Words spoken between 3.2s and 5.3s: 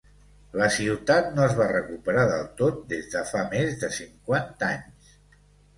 fa més de cinquanta anys.